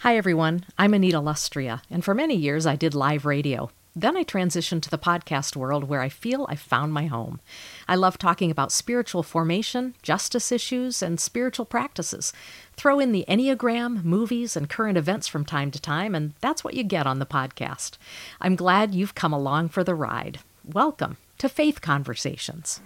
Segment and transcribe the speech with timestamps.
[0.00, 0.64] Hi, everyone.
[0.78, 3.70] I'm Anita Lustrea, and for many years I did live radio.
[3.94, 7.38] Then I transitioned to the podcast world where I feel I found my home.
[7.86, 12.32] I love talking about spiritual formation, justice issues, and spiritual practices.
[12.76, 16.72] Throw in the Enneagram, movies, and current events from time to time, and that's what
[16.72, 17.98] you get on the podcast.
[18.40, 20.40] I'm glad you've come along for the ride.
[20.64, 22.80] Welcome to Faith Conversations.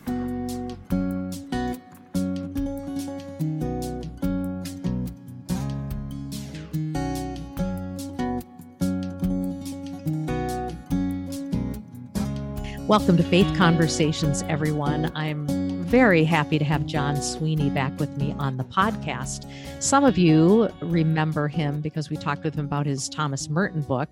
[12.86, 15.10] Welcome to Faith Conversations, everyone.
[15.14, 15.46] I'm
[15.84, 19.50] very happy to have Jon Sweeney back with me on the podcast.
[19.82, 24.10] Some of you remember him because we talked with him about his Thomas Merton book.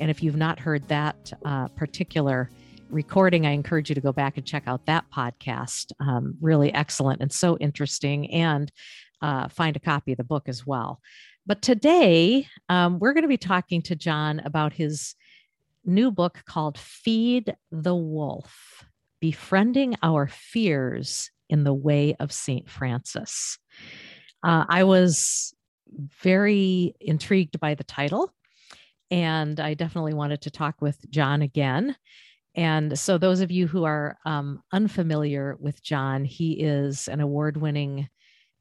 [0.00, 2.50] And if you've not heard that uh, particular
[2.90, 5.92] recording, I encourage you to go back and check out that podcast.
[6.00, 8.72] Um, really excellent and so interesting, and
[9.22, 11.00] uh, find a copy of the book as well.
[11.46, 15.14] But today, um, we're going to be talking to Jon about his
[15.84, 18.84] new book called Feed the Wolf
[19.20, 22.68] Befriending Our Fears in the Way of St.
[22.68, 23.58] Francis.
[24.42, 25.54] Uh, I was
[26.22, 28.32] very intrigued by the title,
[29.10, 31.96] and I definitely wanted to talk with Jon again.
[32.54, 37.56] And so, those of you who are um, unfamiliar with Jon, he is an award
[37.56, 38.08] winning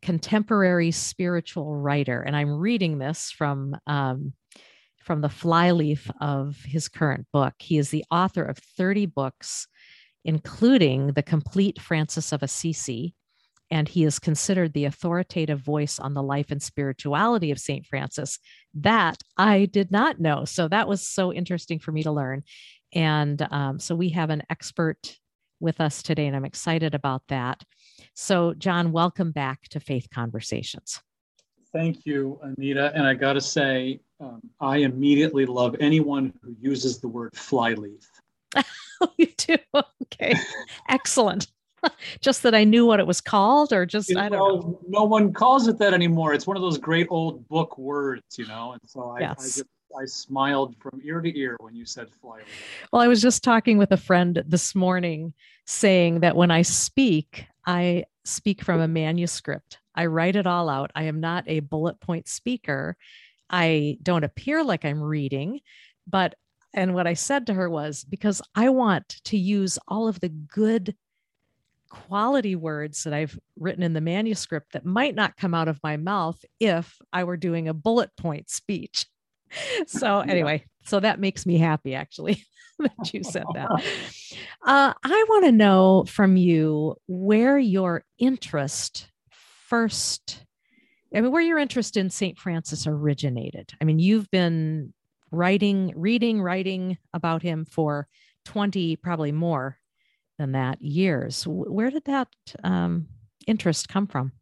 [0.02, 2.22] contemporary spiritual writer.
[2.22, 4.34] And I'm reading this from um,
[5.08, 7.54] from the flyleaf of his current book.
[7.60, 9.66] He is the author of 30 books,
[10.26, 13.16] including The Complete Francis of Assisi,
[13.72, 17.86] and he is considered the authoritative voice on the life and spirituality of St.
[17.86, 18.38] Francis.
[18.74, 20.44] That I did not know.
[20.44, 22.44] So that was so interesting for me to learn.
[22.94, 25.16] And um, so we have an expert
[25.62, 27.64] with us today, and I'm excited about that.
[28.14, 31.02] So, Jon, welcome back to Faith Conversations.
[31.74, 32.92] Thank you, Anita.
[32.96, 38.10] And I got to say, um, I immediately love anyone who uses the word flyleaf.
[39.02, 39.58] oh, you do?
[40.04, 40.34] Okay.
[40.90, 41.48] Excellent.
[42.22, 45.04] just that I knew what it was called, or just, I don't know, know, No
[45.04, 46.34] one calls it that anymore.
[46.34, 48.72] It's one of those great old book words, you know?
[48.72, 49.36] And so I, yes.
[49.40, 49.64] I just,
[50.00, 52.46] I smiled from ear to ear when you said flyleaf.
[52.92, 55.34] Well, I was just talking with a friend this morning
[55.66, 59.80] saying that when I speak, I speak from a manuscript.
[59.98, 60.92] I write it all out.
[60.96, 62.96] I am not a bullet point speaker.
[63.50, 65.60] I don't appear like I'm reading,
[66.06, 66.36] but
[66.74, 70.30] and what I said to her was because I want to use all of the
[70.30, 70.96] good
[71.90, 75.98] quality words that I've written in the manuscript that might not come out of my
[75.98, 79.06] mouth if I were doing a bullet point speech.
[79.88, 82.44] So, anyway, so that makes me happy actually
[82.80, 83.70] that you said that.
[84.66, 89.08] Uh, I want to know from you where your interest
[89.68, 90.46] first
[91.16, 92.38] I mean, where your interest in St.
[92.38, 93.72] Francis originated.
[93.80, 94.94] I mean, you've been
[95.32, 98.08] writing, reading, writing about him for
[98.46, 99.78] 20, probably more
[100.38, 101.44] than that years.
[101.48, 102.28] Where did that
[102.64, 103.08] um,
[103.48, 104.34] interest come from?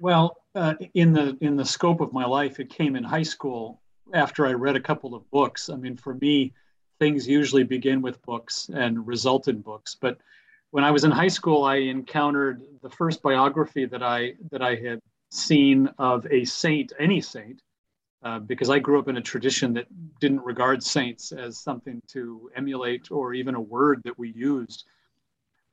[0.00, 3.80] Well, uh, in the in the scope of my life, it came in high school
[4.12, 5.68] after I read a couple of books.
[5.68, 6.54] I mean, for me,
[6.98, 9.96] things usually begin with books and result in books.
[10.00, 10.18] But
[10.72, 14.74] when I was in high school, I encountered the first biography that I that I
[14.74, 15.00] had
[15.30, 17.60] seen of a saint, any saint,
[18.22, 19.86] uh, because I grew up in a tradition that
[20.18, 24.84] didn't regard saints as something to emulate or even a word that we used.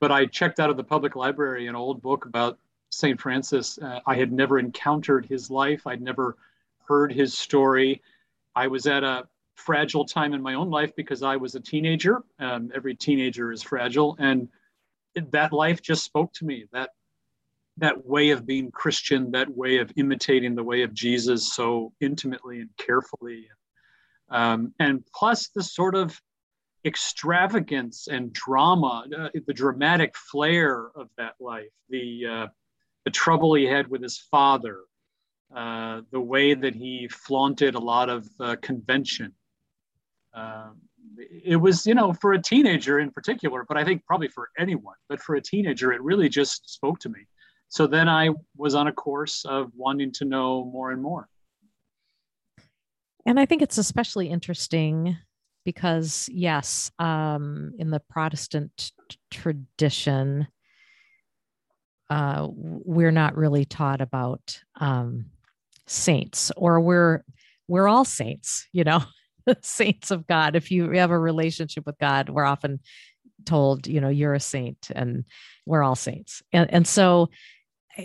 [0.02, 2.60] But I checked out of the public library an old book about
[2.90, 3.20] St.
[3.20, 3.78] Francis.
[3.78, 6.36] Uh, I had never encountered his life, I'd never
[6.86, 8.02] heard his story.
[8.54, 12.22] I was at a fragile time in my own life because I was a teenager.
[12.40, 14.18] Um, every teenager is fragile.
[14.20, 14.50] And
[15.32, 16.66] that life just spoke to me.
[16.72, 16.90] That
[17.80, 22.60] that way of being Christian, that way of imitating the way of Jesus so intimately
[22.60, 23.48] and carefully.
[24.30, 26.20] Um, and plus the sort of
[26.86, 32.48] extravagance and drama, uh, the dramatic flair of that life, the, uh,
[33.06, 34.80] the trouble he had with his father,
[35.56, 39.34] uh, the way that he flaunted a lot of uh, convention.
[40.34, 40.82] Um,
[41.20, 44.96] it was, you know, for a teenager in particular, but I think probably for anyone,
[45.08, 47.28] but for a teenager, it really just spoke to me
[47.70, 51.30] so then I was on a course of wanting to know more and more.
[53.26, 55.16] And I think it's especially interesting
[55.66, 60.48] because, yes, um, in the Protestant t- tradition,
[62.10, 65.26] uh, we're not really taught about um,
[65.86, 67.24] saints, or we're
[67.68, 69.04] we're all saints, you know,
[69.62, 70.56] saints of God.
[70.56, 72.80] If you have a relationship with God, we're often
[73.46, 75.26] told, you know, you're a saint, and
[75.66, 76.42] we're all saints.
[76.52, 77.30] And and so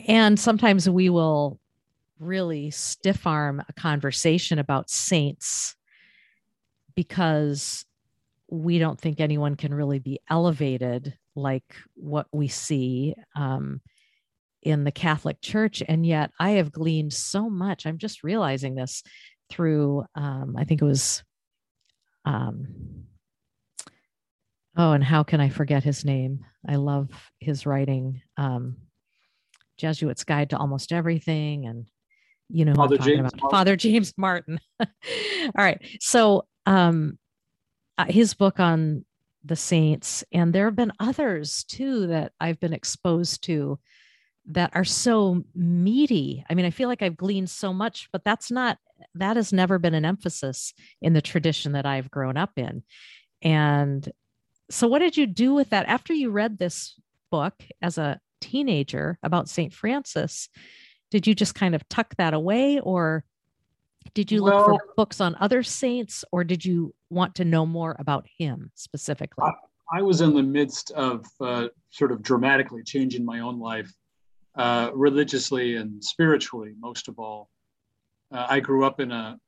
[0.06, 1.60] and sometimes we will
[2.18, 5.76] really stiff arm a conversation about saints
[6.94, 7.84] because
[8.48, 13.80] we don't think anyone can really be elevated like what we see um,
[14.62, 15.82] in the Catholic Church.
[15.86, 17.86] And yet I have gleaned so much.
[17.86, 19.02] I'm just realizing this
[19.50, 21.22] through, um, I think it was,
[22.24, 22.68] um,
[24.76, 26.44] oh, and how can I forget his name?
[26.68, 28.76] I love his writing, um,
[29.76, 31.66] Jesuit's Guide to Almost Everything.
[31.66, 31.86] And
[32.48, 34.60] you know, Father James, Father James Martin.
[34.80, 34.88] All
[35.56, 35.80] right.
[36.00, 37.18] So, um,
[37.98, 39.04] uh, his book on
[39.44, 43.78] the saints, and there have been others too that I've been exposed to
[44.46, 46.44] that are so meaty.
[46.48, 48.78] I mean, I feel like I've gleaned so much, but that's not,
[49.14, 52.82] that has never been an emphasis in the tradition that I've grown up in.
[53.42, 54.10] And
[54.70, 56.98] so, what did you do with that after you read this
[57.30, 59.72] book as a teenager about St.
[59.72, 60.48] Francis?
[61.10, 63.24] Did you just kind of tuck that away, or
[64.14, 67.64] did you look well, for books on other saints, or did you want to know
[67.64, 69.44] more about him specifically?
[69.44, 73.92] I, I was in the midst of uh, sort of dramatically changing my own life,
[74.56, 77.48] uh, religiously and spiritually, most of all.
[78.34, 79.38] Uh, I grew up in a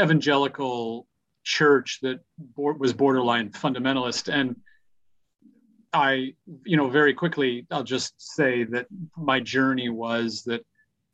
[0.00, 1.06] evangelical
[1.44, 2.20] church that
[2.56, 4.56] was borderline fundamentalist, and
[5.92, 6.32] I,
[6.64, 8.86] you know, very quickly, I'll just say that
[9.16, 10.64] my journey was that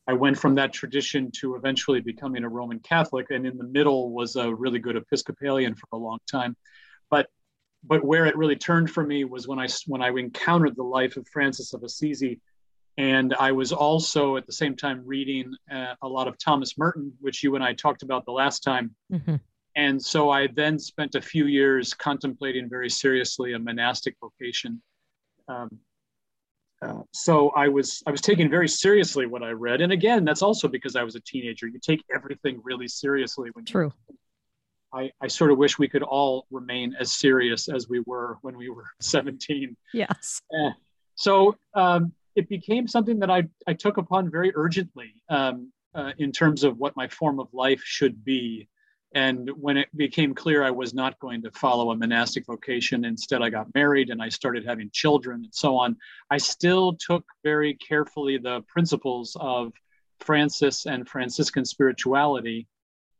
[0.06, 4.12] I went from that tradition to eventually becoming a Roman Catholic, and in the middle
[4.12, 6.56] was a really good Episcopalian for a long time.
[7.10, 7.26] But
[7.84, 11.16] but where it really turned for me was when I when I encountered the life
[11.16, 12.40] of Francis of Assisi,
[12.98, 17.12] and I was also at the same time reading uh, a lot of Thomas Merton,
[17.20, 18.94] which you and I talked about the last time.
[19.12, 19.36] Mm-hmm.
[19.76, 24.82] And so I then spent a few years contemplating very seriously a monastic vocation.
[25.46, 25.78] Um,
[26.82, 30.42] uh, so I was I was taking very seriously what I read, and again, that's
[30.42, 31.66] also because I was a teenager.
[31.66, 33.92] You take everything really seriously when true.
[34.92, 38.56] I, I sort of wish we could all remain as serious as we were when
[38.56, 39.76] we were 17.
[39.92, 40.40] Yes.
[40.52, 40.70] Uh,
[41.14, 46.30] so um, it became something that I, I took upon very urgently um, uh, in
[46.30, 48.68] terms of what my form of life should be.
[49.12, 53.42] And when it became clear I was not going to follow a monastic vocation, instead
[53.42, 55.96] I got married and I started having children and so on,
[56.30, 59.72] I still took very carefully the principles of
[60.20, 62.68] Francis and Franciscan spirituality,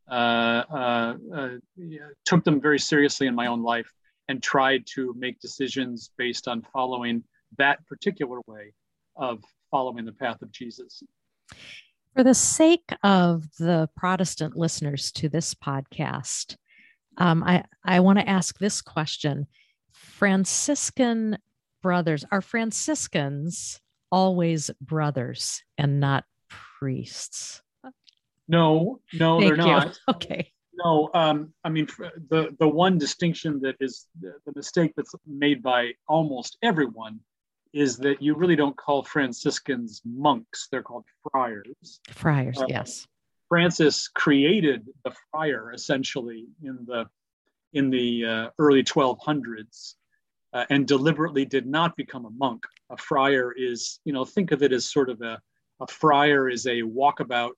[0.09, 1.49] uh, uh, uh,
[2.23, 3.91] took them very seriously in my own life
[4.29, 7.21] and tried to make decisions based on following
[7.57, 8.71] that particular way
[9.15, 11.03] of following the path of Jesus.
[12.15, 16.55] For the sake of the Protestant listeners to this podcast,
[17.17, 19.47] um, I, I want to ask this question
[19.91, 21.37] Franciscan
[21.81, 23.79] brothers, are Franciscans
[24.11, 27.61] always brothers and not priests?
[28.47, 29.71] No, no, Thank they're you.
[29.71, 29.99] not.
[30.09, 30.51] Okay.
[30.73, 31.87] No, um, I mean
[32.29, 37.19] the the one distinction that is the, the mistake that's made by almost everyone
[37.73, 41.99] is that you really don't call Franciscans monks; they're called friars.
[42.09, 43.07] Friars, uh, yes.
[43.47, 47.05] Francis created the friar essentially in the
[47.73, 49.95] in the uh, early 1200s,
[50.53, 52.63] uh, and deliberately did not become a monk.
[52.89, 55.39] A friar is, you know, think of it as sort of a
[55.79, 57.55] a friar is a walkabout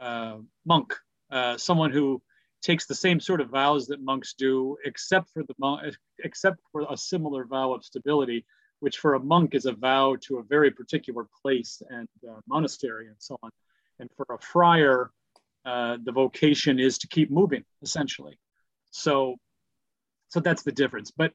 [0.00, 0.94] uh, monk,
[1.30, 2.22] uh, someone who
[2.62, 6.86] takes the same sort of vows that monks do, except for the monk, except for
[6.88, 8.44] a similar vow of stability
[8.82, 13.06] which for a monk is a vow to a very particular place and uh, monastery
[13.06, 13.50] and so on.
[14.00, 15.12] And for a friar,
[15.64, 18.36] uh, the vocation is to keep moving, essentially.
[18.90, 19.36] So,
[20.30, 21.12] so that's the difference.
[21.16, 21.32] But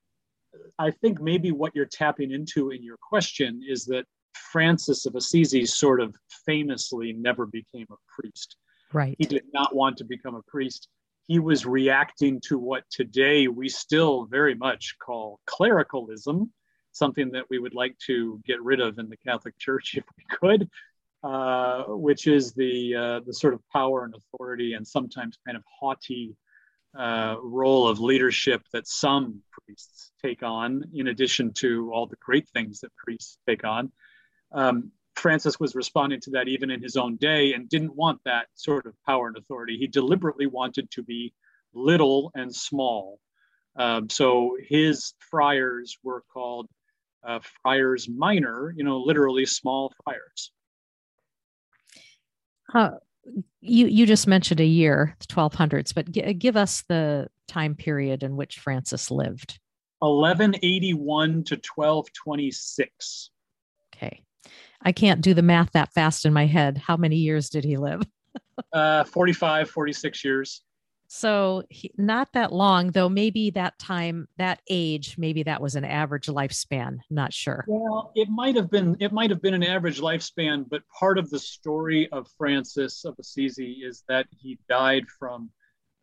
[0.77, 5.66] I think maybe what you're tapping into in your question is that Francis of Assisi
[5.66, 6.13] sort of
[6.46, 8.58] famously never became a priest.
[8.92, 9.16] Right.
[9.18, 10.89] He did not want to become a priest.
[11.30, 16.51] He was reacting to what today we still very much call clericalism,
[16.98, 20.24] something that we would like to get rid of in the Catholic Church if we
[20.30, 20.70] could,
[21.24, 25.63] uh, which is the uh, the sort of power and authority and sometimes kind of
[25.80, 26.36] haughty
[26.98, 32.48] uh, role of leadership that some priests take on, in addition to all the great
[32.50, 33.92] things that priests take on.
[34.51, 38.48] Um, Francis was responding to that even in his own day and didn't want that
[38.56, 39.77] sort of power and authority.
[39.77, 41.34] He deliberately wanted to be
[41.74, 43.20] little and small.
[43.75, 46.68] Um, so his friars were called
[47.26, 50.52] uh, friars minor, you know, literally small friars.
[52.74, 52.92] Uh,
[53.62, 58.24] you you just mentioned a year, the 1200s, but g- give us the time period
[58.24, 59.60] in which Francis lived.
[60.00, 63.30] 1181 to 1226.
[63.96, 64.22] Okay.
[64.82, 66.78] I can't do the math that fast in my head.
[66.78, 68.04] How many years did he live?
[68.74, 70.62] uh, 45, 46 years.
[71.08, 73.08] So he, not that long, though.
[73.08, 76.98] Maybe that time, that age, maybe that was an average lifespan.
[77.10, 77.64] Not sure.
[77.68, 78.98] Well, it might have been.
[79.00, 83.16] It might have been an average lifespan, but part of the story of Francis of
[83.20, 85.50] Assisi is that he died from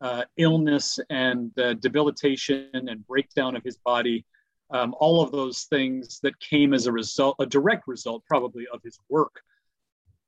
[0.00, 4.24] uh, illness and uh, debilitation and breakdown of his body.
[4.70, 8.82] Um, all of those things that came as a result, a direct result, probably of
[8.82, 9.42] his work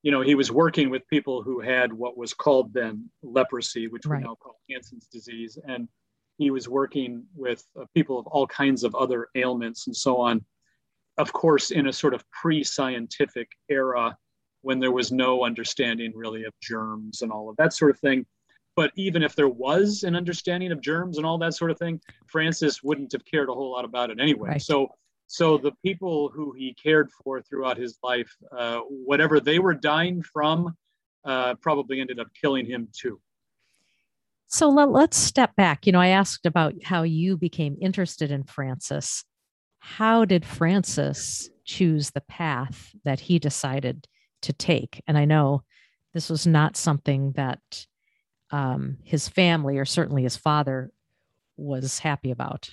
[0.07, 4.07] you know, he was working with people who had what was called then leprosy, which
[4.07, 4.23] right.
[4.23, 5.59] we now call Hansen's disease.
[5.67, 5.89] And
[6.39, 10.45] he was working with uh, people of all kinds of other ailments and so on.
[11.19, 14.17] Of course, in a sort of pre scientific era
[14.63, 18.25] when there was no understanding really of germs and all of that sort of thing.
[18.77, 22.01] But even if there was an understanding of germs and all that sort of thing,
[22.29, 24.51] Francis wouldn't have cared a whole lot about it anyway.
[24.51, 24.63] Right.
[24.63, 24.89] So
[25.27, 30.23] so the people who he cared for throughout his life, uh, whatever they were dying
[30.23, 30.77] from,
[31.25, 33.21] uh, probably ended up killing him too.
[34.47, 35.87] So let, let's step back.
[35.87, 39.25] You know, I asked about how you became interested in Francis.
[39.81, 44.07] How did Francis choose the path that he decided
[44.43, 45.03] to take?
[45.09, 45.65] And I know
[46.15, 47.87] this was not something that
[48.53, 50.93] um, his family, or certainly his father,
[51.57, 52.71] was happy about.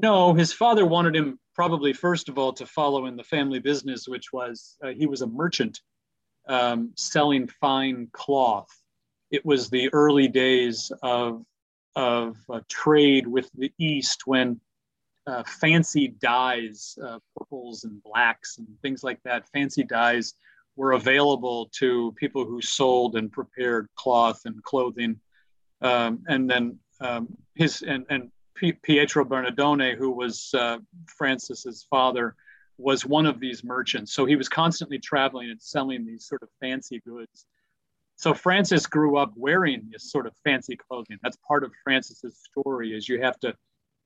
[0.00, 4.06] No, his father wanted him probably first of all to follow in the family business,
[4.06, 5.80] which was uh, he was a merchant
[6.48, 8.68] um, selling fine cloth.
[9.32, 11.44] It was the early days of
[11.96, 14.60] of uh, trade with the East when
[15.26, 20.34] uh, fancy dyes, uh, purples and blacks and things like that, fancy dyes
[20.76, 25.18] were available to people who sold and prepared cloth and clothing.
[25.82, 28.30] Um, and then um, his and, and
[28.82, 32.34] Pietro Bernardone, who was uh, Francis's father,
[32.78, 34.12] was one of these merchants.
[34.14, 37.46] So he was constantly traveling and selling these sort of fancy goods.
[38.16, 41.18] So Francis grew up wearing this sort of fancy clothing.
[41.22, 42.96] That's part of Francis's story.
[42.96, 43.54] Is you have to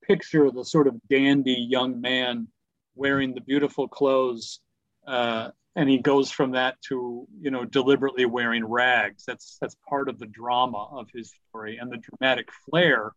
[0.03, 2.47] picture the sort of dandy young man
[2.95, 4.59] wearing the beautiful clothes,
[5.07, 9.23] uh, and he goes from that to you know deliberately wearing rags.
[9.25, 13.13] That's that's part of the drama of his story and the dramatic flair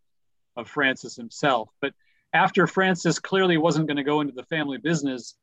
[0.57, 1.69] of Francis himself.
[1.81, 1.93] But
[2.33, 5.35] after Francis clearly wasn't going to go into the family business,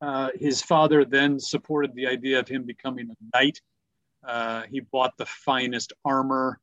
[0.00, 3.60] uh, his father then supported the idea of him becoming a knight.
[4.26, 6.58] Uh, he bought the finest armor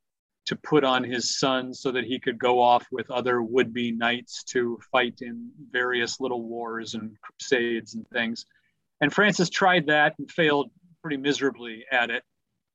[0.48, 3.92] to put on his son so that he could go off with other would be
[3.92, 8.46] knights to fight in various little wars and crusades and things.
[9.02, 10.72] And Francis tried that and failed
[11.02, 12.24] pretty miserably at it.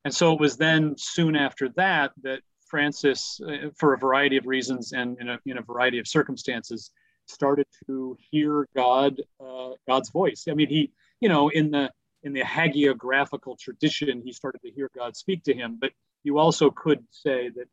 [0.05, 2.41] And so it was then soon after that that
[2.73, 6.91] Francis, uh, for a variety of reasons and in a, in a, variety of circumstances,
[7.27, 10.47] started to hear God, uh, God's voice.
[10.51, 11.91] I mean, he, you know, in the
[12.23, 15.77] in the hagiographical tradition, he started to hear God speak to him.
[15.79, 15.91] But
[16.25, 17.69] you also could say that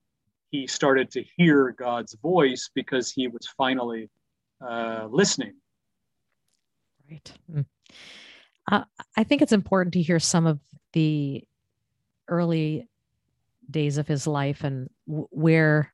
[0.51, 4.09] he started to hear God's voice because he was finally
[4.59, 5.53] uh, listening.
[7.09, 7.31] Right.
[7.49, 7.65] Mm.
[8.69, 8.83] Uh,
[9.15, 10.59] I think it's important to hear some of
[10.91, 11.45] the
[12.27, 12.88] early
[13.69, 15.93] days of his life and where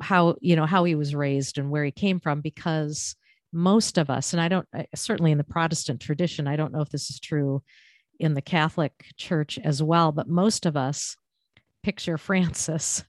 [0.00, 3.16] how you know how he was raised and where he came from because
[3.52, 6.90] most of us and i don't certainly in the protestant tradition i don't know if
[6.90, 7.62] this is true
[8.18, 11.16] in the catholic church as well but most of us
[11.82, 13.04] picture francis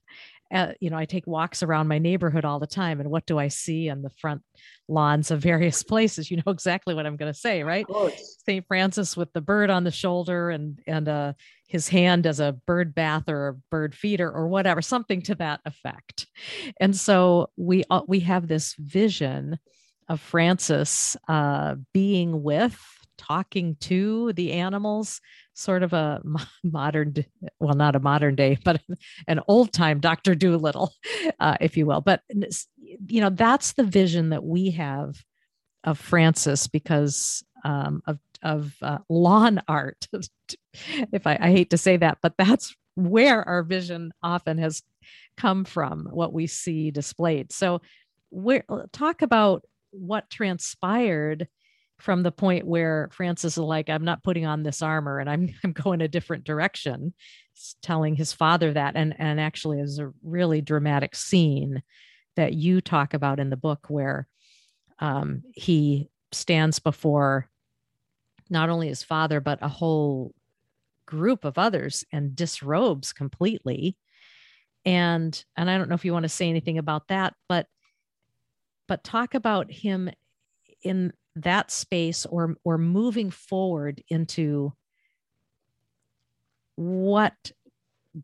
[0.52, 3.38] uh, you know, I take walks around my neighborhood all the time, and what do
[3.38, 4.42] I see on the front
[4.88, 6.30] lawns of various places?
[6.30, 7.86] You know exactly what I'm going to say, right?
[8.46, 8.66] St.
[8.66, 11.32] Francis with the bird on the shoulder and and uh,
[11.68, 15.60] his hand as a bird bath or a bird feeder or whatever, something to that
[15.66, 16.26] effect.
[16.80, 19.58] And so we uh, we have this vision
[20.08, 22.80] of Francis uh, being with,
[23.18, 25.20] talking to the animals,
[25.54, 26.22] sort of a
[26.64, 27.14] modern,
[27.60, 28.80] well, not a modern day, but
[29.26, 30.34] an old time Dr.
[30.34, 30.92] Dolittle,
[31.40, 32.00] uh, if you will.
[32.00, 32.22] But,
[33.06, 35.22] you know, that's the vision that we have
[35.84, 40.06] of Francis because um, of, of uh, lawn art.
[41.12, 44.82] if I, I hate to say that, but that's where our vision often has
[45.36, 47.52] come from, what we see displayed.
[47.52, 47.80] So,
[48.30, 51.48] where talk about what transpired
[51.98, 55.54] from the point where Francis is like, I'm not putting on this armor and I'm
[55.64, 57.14] I'm going a different direction,
[57.82, 58.96] telling his father that.
[58.96, 61.82] And and actually is a really dramatic scene
[62.36, 64.28] that you talk about in the book where
[65.00, 67.48] um, he stands before
[68.50, 70.34] not only his father, but a whole
[71.04, 73.96] group of others and disrobes completely.
[74.84, 77.66] And and I don't know if you want to say anything about that, but
[78.86, 80.10] but talk about him
[80.82, 84.72] in that space or or moving forward into
[86.76, 87.34] what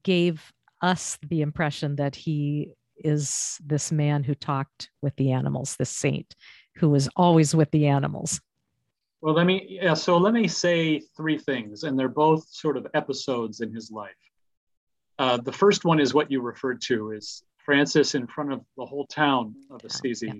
[0.02, 0.52] gave
[0.82, 6.34] us the impression that he is this man who talked with the animals, this saint
[6.76, 8.40] who was always with the animals.
[9.20, 12.86] Well, let me yeah, so let me say three things, and they're both sort of
[12.94, 14.10] episodes in his life.
[15.18, 18.84] Uh, the first one is what you referred to is Francis in front of the
[18.84, 20.32] whole town of Assisi, yeah.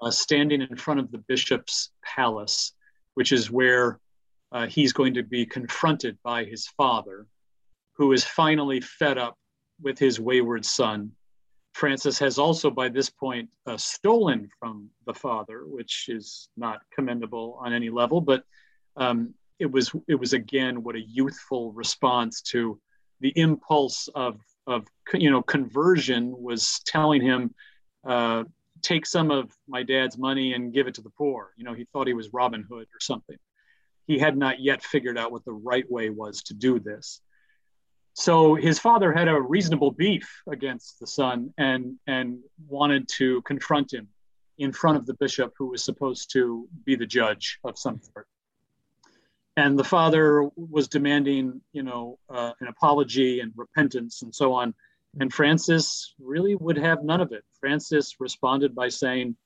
[0.00, 2.72] Uh, standing in front of the bishop's palace,
[3.14, 3.98] which is where
[4.52, 7.26] uh, he's going to be confronted by his father,
[7.94, 9.36] who is finally fed up
[9.82, 11.12] with his wayward son.
[11.72, 17.58] Francis has also, by this point, uh, stolen from the father, which is not commendable
[17.60, 18.20] on any level.
[18.20, 18.44] But
[18.96, 22.78] um, it was it was again what a youthful response to
[23.20, 27.54] the impulse of of you know conversion was telling him
[28.04, 28.44] uh,
[28.86, 31.52] take some of my dad's money and give it to the poor.
[31.56, 33.36] You know, he thought he was Robin Hood or something.
[34.06, 37.20] He had not yet figured out what the right way was to do this
[38.18, 43.92] so his father had a reasonable beef against the son and and wanted to confront
[43.92, 44.08] him
[44.56, 48.26] in front of the bishop who was supposed to be the judge of some sort
[49.58, 54.74] and the father was demanding you know uh, an apology and repentance and so on
[55.20, 59.36] and francis really would have none of it francis responded by saying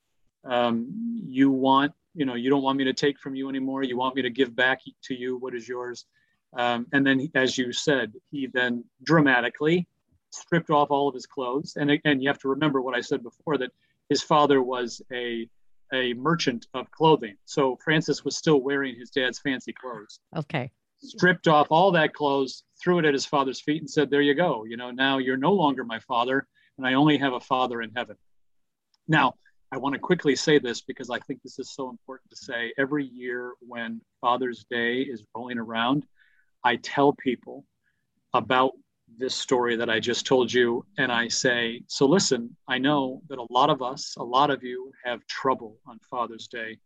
[0.45, 0.89] um,
[1.27, 4.15] you want you know you don't want me to take from you anymore you want
[4.15, 6.07] me to give back to you what is yours
[6.53, 9.87] um, and then, as you said, he then dramatically
[10.31, 11.75] stripped off all of his clothes.
[11.77, 13.71] And, and you have to remember what I said before that
[14.09, 15.49] his father was a,
[15.93, 17.37] a merchant of clothing.
[17.45, 20.21] So Francis was still wearing his dad's fancy clothes.
[20.37, 20.71] Okay.
[20.99, 24.35] Stripped off all that clothes, threw it at his father's feet, and said, There you
[24.35, 24.65] go.
[24.65, 26.47] You know, now you're no longer my father,
[26.79, 28.17] and I only have a father in heaven.
[29.09, 29.35] Now,
[29.73, 32.73] I want to quickly say this because I think this is so important to say.
[32.77, 36.05] Every year when Father's Day is rolling around,
[36.65, 37.65] I tell people
[38.35, 38.73] about
[39.19, 43.39] this story that I just told you, and I say, So listen, I know that
[43.39, 46.79] a lot of us, a lot of you have trouble on Father's Day.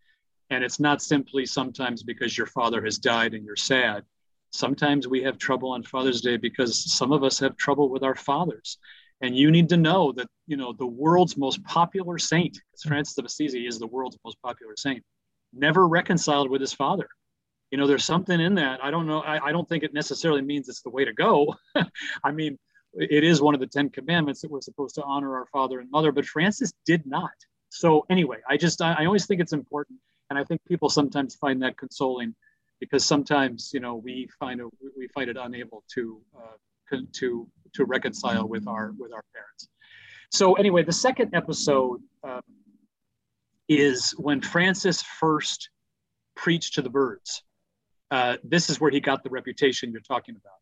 [0.51, 4.05] And it's not simply sometimes because your father has died and you're sad.
[4.55, 8.15] Sometimes we have trouble on Father's Day because some of us have trouble with our
[8.15, 8.79] fathers.
[9.21, 12.89] And you need to know that, you know, the world's most popular saint, hmm.
[12.89, 15.03] Francis of Assisi is the world's most popular saint,
[15.53, 17.09] never reconciled with his father.
[17.73, 18.79] You know there's something in that.
[18.85, 19.23] I don't know.
[19.23, 21.57] I, I don't think it necessarily means it's the way to go.
[22.25, 22.57] I mean
[22.93, 25.91] it is one of the 10 commandments that we're supposed to honor our father and
[25.91, 27.33] mother but francis did not.
[27.71, 29.99] So anyway i just i, I always think it's important
[30.31, 32.37] and i think people sometimes find that consoling
[32.85, 37.85] because sometimes you know we find a, we find it unable to uh, to to
[37.85, 39.69] reconcile with our with our parents
[40.31, 42.43] so anyway the second episode um,
[43.69, 45.71] is when francis first
[46.37, 47.43] preached to the birds
[48.15, 50.59] uh, this is where he got the reputation you're talking about.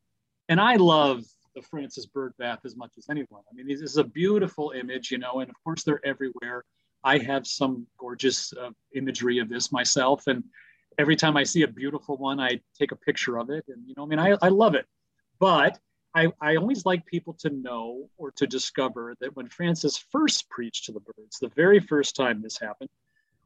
[0.48, 1.22] And I love
[1.54, 3.42] the Francis bird bath as much as anyone.
[3.50, 6.64] I mean, this is a beautiful image, you know, and of course they're everywhere.
[7.04, 10.22] I have some gorgeous uh, imagery of this myself.
[10.28, 10.44] And
[10.98, 13.64] every time I see a beautiful one, I take a picture of it.
[13.68, 14.86] And, you know, I mean, I, I love it.
[15.38, 15.78] But
[16.14, 20.84] I, I always like people to know or to discover that when Francis first preached
[20.86, 22.90] to the birds, the very first time this happened,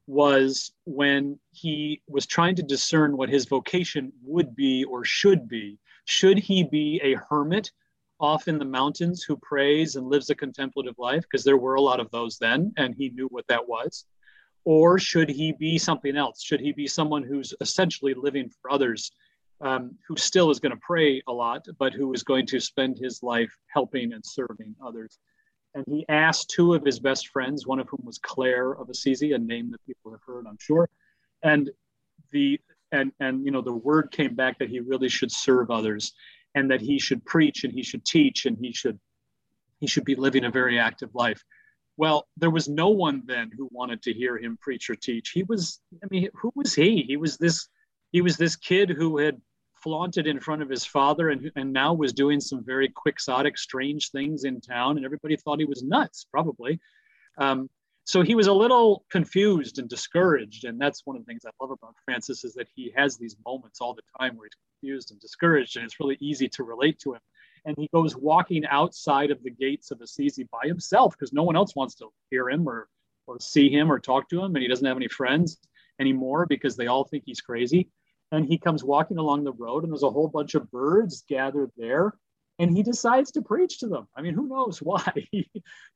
[0.09, 5.79] was when he was trying to discern what his vocation would be or should be.
[6.05, 7.73] Should he be a hermit
[8.21, 11.23] off in the mountains who prays and lives a contemplative life?
[11.23, 14.05] Because there were a lot of those then, and he knew what that was.
[14.67, 16.43] Or should he be something else?
[16.43, 19.11] Should he be someone who's essentially living for others,
[19.63, 22.99] um, who still is going to pray a lot, but who is going to spend
[22.99, 25.19] his life helping and serving others?
[25.77, 29.33] and he asked two of his best friends, one of whom was Clare of Assisi,
[29.33, 30.89] a name that people have heard, I'm sure.
[31.43, 31.71] And
[32.33, 32.59] the
[32.93, 36.15] and and you know the word came back that he really should serve others,
[36.55, 38.99] and that he should preach and he should teach and he should
[39.81, 41.45] he should be living a very active life.
[41.97, 45.31] Well, there was no one then who wanted to hear him preach or teach.
[45.31, 47.03] He was, I mean, who was he?
[47.03, 47.69] He was this
[48.13, 49.41] he was this kid who had
[49.75, 54.11] flaunted in front of his father and, and now was doing some very quixotic, strange
[54.11, 54.97] things in town.
[54.97, 56.81] And everybody thought he was nuts, probably.
[57.39, 57.69] Um,
[58.05, 60.65] so he was a little confused and discouraged.
[60.65, 63.37] And that's one of the things I love about Francis is that he has these
[63.45, 65.77] moments all the time where he's confused and discouraged.
[65.77, 67.21] And it's really easy to relate to him.
[67.67, 71.57] And he goes walking outside of the gates of Assisi by himself because no one
[71.57, 72.89] else wants to hear him or,
[73.27, 74.55] or see him or talk to him.
[74.55, 75.59] And he doesn't have any friends
[76.01, 77.91] anymore because they all think he's crazy
[78.33, 81.71] and he comes walking along the road and there's a whole bunch of birds gathered
[81.77, 82.13] there
[82.59, 85.45] and he decides to preach to them i mean who knows why you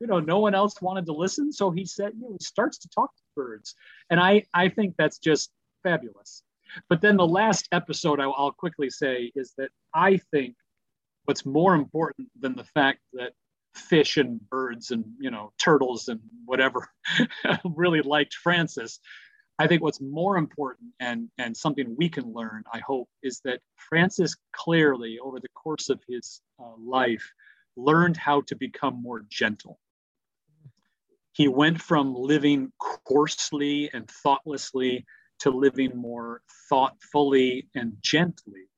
[0.00, 2.88] know no one else wanted to listen so he said you know he starts to
[2.88, 3.74] talk to birds
[4.08, 5.50] and i i think that's just
[5.82, 6.42] fabulous.
[6.88, 10.54] But then the last episode I'll, I'll quickly say is that I think
[11.30, 13.30] what's more important than the fact that
[13.76, 16.88] fish and birds and you know turtles and whatever
[17.76, 18.98] really liked Francis.
[19.56, 23.60] I think what's more important and and something we can learn, I hope, is that
[23.76, 27.32] Francis clearly over the course of his uh, life
[27.76, 29.78] learned how to become more gentle.
[31.30, 32.72] He went from living
[33.06, 35.06] coarsely and thoughtlessly
[35.38, 38.69] to living more thoughtfully and gently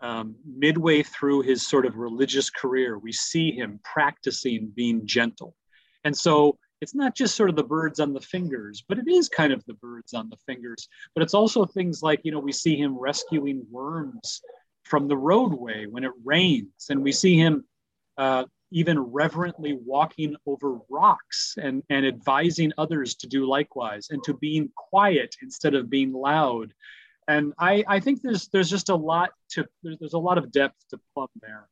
[0.00, 5.54] um, midway through his sort of religious career, we see him practicing being gentle.
[6.04, 9.28] And so it's not just sort of the birds on the fingers, but it is
[9.28, 10.88] kind of the birds on the fingers.
[11.14, 14.40] But it's also things like, you know, we see him rescuing worms
[14.84, 17.64] from the roadway when it rains, and we see him
[18.16, 24.34] uh, even reverently walking over rocks and, and advising others to do likewise and to
[24.34, 26.72] being quiet instead of being loud
[27.30, 30.76] and I, I think there's there's just a lot to there's, a lot of depth
[30.90, 31.68] to plumb there.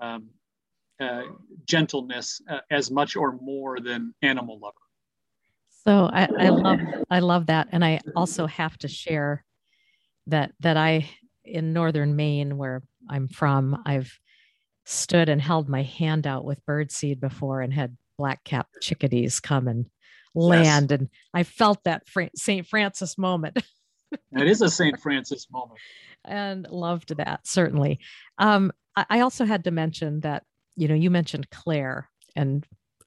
[0.00, 0.28] Um,
[1.00, 1.22] uh,
[1.66, 4.76] gentleness uh, as much or more than animal lover.
[5.84, 9.44] So I, I love I love that, and I also have to share
[10.26, 11.08] that that I
[11.44, 14.12] in northern Maine, where I'm from, I've
[14.84, 19.86] stood and held my hand out with birdseed before and had black-capped chickadees come and
[20.34, 21.00] land, yes.
[21.00, 22.02] and I felt that
[22.36, 22.66] St.
[22.66, 23.58] Francis moment.
[24.32, 24.98] That is a St.
[25.00, 25.78] Francis moment.
[26.24, 28.00] And loved that, certainly.
[28.38, 30.44] Um, I also had to mention that,
[30.76, 32.66] you know, you mentioned Clare, and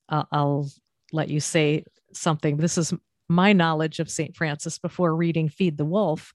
[0.09, 0.69] uh, I'll
[1.11, 2.57] let you say something.
[2.57, 2.93] This is
[3.29, 4.35] my knowledge of St.
[4.35, 6.33] Francis before reading Feed the Wolf.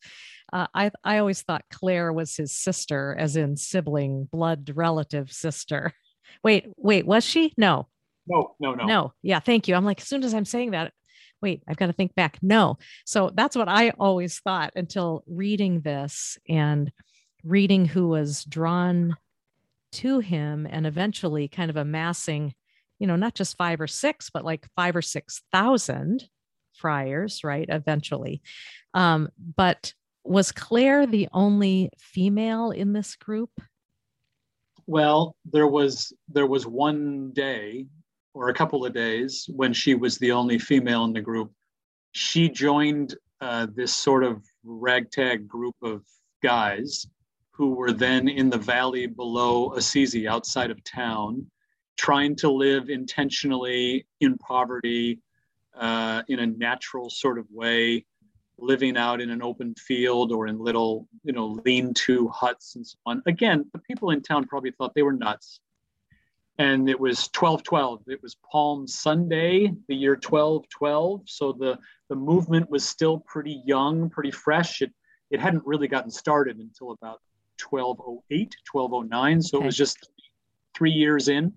[0.53, 5.93] Uh, I, I always thought Clare was his sister, as in sibling, blood relative sister.
[6.45, 7.55] Wait, wait, was she?
[7.57, 7.89] No.
[8.27, 8.85] No, no, no.
[8.85, 9.13] No.
[9.23, 9.75] Yeah, thank you.
[9.75, 10.93] I'm like, as soon as I'm saying that,
[11.41, 12.39] wait, I've got to think back.
[12.43, 12.79] No.
[13.05, 16.91] So that's what I always thought until reading this and
[17.45, 19.17] reading who was drawn
[19.93, 22.55] to him and eventually kind of amassing,
[22.99, 26.29] you know, not just five or six, but like five or 6,000
[26.75, 27.67] friars, right?
[27.69, 28.43] Eventually.
[28.95, 33.51] Um, but was Clare the only female in this group?
[34.87, 37.87] Well, there was there was one day
[38.35, 41.51] or a couple of days when she was the only female in the group.
[42.13, 46.03] She joined uh, this sort of ragtag group of
[46.43, 47.07] guys
[47.53, 51.45] who were then in the valley below Assisi, outside of town,
[51.97, 55.21] trying to live intentionally in poverty
[55.77, 58.05] uh, in a natural sort of way,
[58.59, 62.97] living out in an open field or in little, you know, lean-to huts and so
[63.07, 63.23] on.
[63.27, 65.61] Again, the people in town probably thought they were nuts
[66.59, 72.71] and it was 1212 it was palm sunday the year 1212 so the the movement
[72.71, 74.83] was still pretty young pretty fresh.
[74.83, 74.93] It
[75.31, 77.21] it hadn't really gotten started until about
[77.69, 79.65] 1208 1209 so okay.
[79.65, 80.09] it was just
[80.75, 81.53] three years in.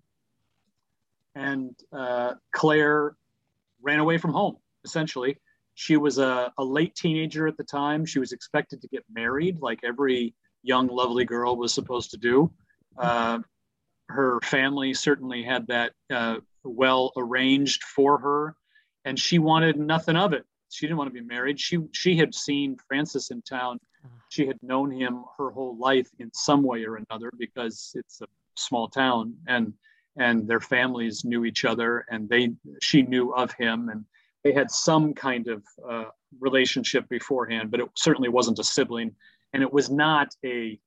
[1.35, 3.15] And uh, clare
[3.81, 5.37] ran away from home essentially.
[5.75, 8.05] She was a, a late teenager at the time.
[8.05, 12.51] She was expected to get married like every young lovely girl was supposed to do.
[12.97, 13.39] Uh,
[14.11, 18.55] her family certainly had that uh, well arranged for her,
[19.05, 20.45] and she wanted nothing of it.
[20.69, 21.59] She didn't want to be married.
[21.59, 23.79] She she had seen Francis in town.
[24.29, 28.27] She had known him her whole life in some way or another because it's a
[28.55, 29.73] small town, and
[30.17, 34.05] and their families knew each other, and they she knew of him, and
[34.43, 36.05] they had some kind of uh,
[36.39, 39.15] relationship beforehand, but it certainly wasn't a sibling,
[39.53, 40.79] and it was not a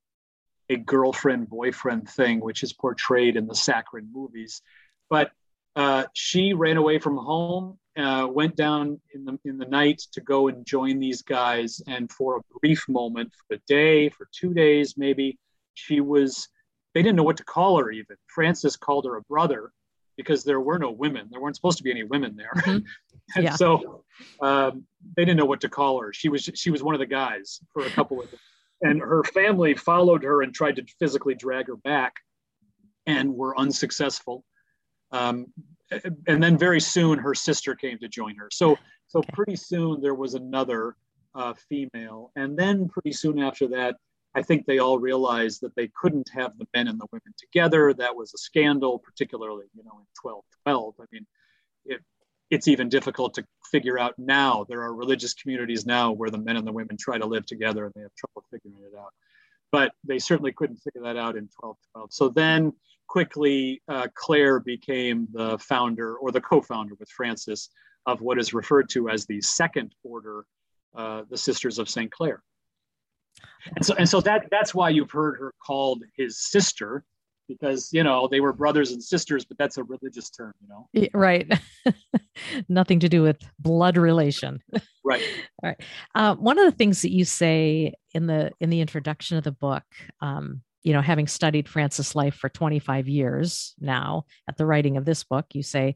[0.69, 4.61] a girlfriend boyfriend thing, which is portrayed in the saccharine movies.
[5.09, 5.31] But
[5.75, 10.21] uh, she ran away from home, uh, went down in the in the night to
[10.21, 14.53] go and join these guys, and for a brief moment, for a day, for two
[14.53, 15.37] days maybe,
[15.73, 16.47] she was.
[16.93, 17.91] They didn't know what to call her.
[17.91, 19.73] Even Francis called her a brother
[20.15, 21.27] because there were no women.
[21.29, 22.85] There weren't supposed to be any women there, mm-hmm.
[23.35, 23.55] and yeah.
[23.55, 24.05] so
[24.41, 24.85] um,
[25.17, 26.13] they didn't know what to call her.
[26.13, 28.29] She was she was one of the guys for a couple of
[28.81, 32.15] and her family followed her and tried to physically drag her back
[33.05, 34.43] and were unsuccessful.
[35.11, 35.47] Um,
[36.27, 38.49] and then very soon her sister came to join her.
[38.51, 40.95] So so pretty soon there was another
[41.35, 42.31] uh, female.
[42.35, 43.95] And then pretty soon after that
[44.33, 47.93] i think they all realized that they couldn't have the men and the women together.
[47.93, 51.25] That was a scandal particularly you know in 1212 i mean
[52.55, 54.65] it's even difficult to figure out now.
[54.69, 57.83] There are religious communities now where the men and the women try to live together
[57.83, 59.11] and they have trouble figuring it out.
[59.73, 62.13] But they certainly couldn't figure that out in 1212.
[62.13, 62.71] So then
[63.07, 67.69] quickly, uh, Clare became the founder or the co founder with Francis
[68.05, 70.45] of what is referred to as the Second Order
[70.95, 72.09] uh, the Sisters of St.
[72.09, 72.41] Clare.
[73.75, 77.03] And so, and so that that's why you've heard her called his sister,
[77.47, 81.09] because you know they were brothers and sisters, but that's a religious term, you know.
[81.13, 81.51] Right.
[82.69, 84.61] Nothing to do with blood relation.
[85.03, 85.21] Right.
[85.63, 85.81] All right.
[86.13, 89.51] Uh, one of the things that you say in the in the introduction of the
[89.51, 89.83] book,
[90.21, 95.05] um, you know, having studied Francis' life for 25 years now, at the writing of
[95.05, 95.95] this book, you say,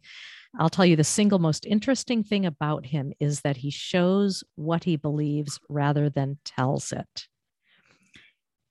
[0.57, 4.83] I'll tell you the single most interesting thing about him is that he shows what
[4.83, 7.27] he believes rather than tells it.